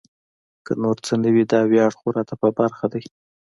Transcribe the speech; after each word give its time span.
که 0.65 0.71
نور 0.81 0.97
څه 1.05 1.13
نه 1.23 1.29
وي 1.33 1.43
دا 1.51 1.59
ویاړ 1.71 1.91
خو 1.99 2.07
را 2.15 2.21
په 2.41 2.49
برخه 2.59 2.85
دی. 2.93 3.03